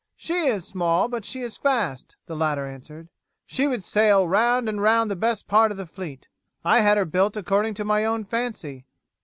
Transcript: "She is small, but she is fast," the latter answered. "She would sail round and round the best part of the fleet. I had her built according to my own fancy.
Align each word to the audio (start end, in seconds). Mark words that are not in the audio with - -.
"She 0.15 0.47
is 0.47 0.65
small, 0.65 1.07
but 1.09 1.25
she 1.25 1.41
is 1.43 1.57
fast," 1.57 2.15
the 2.25 2.35
latter 2.35 2.65
answered. 2.65 3.07
"She 3.45 3.67
would 3.67 3.83
sail 3.83 4.27
round 4.27 4.67
and 4.67 4.81
round 4.81 5.11
the 5.11 5.15
best 5.15 5.47
part 5.47 5.69
of 5.69 5.77
the 5.77 5.85
fleet. 5.85 6.27
I 6.65 6.79
had 6.79 6.97
her 6.97 7.05
built 7.05 7.37
according 7.37 7.75
to 7.75 7.85
my 7.85 8.03
own 8.03 8.25
fancy. 8.25 8.87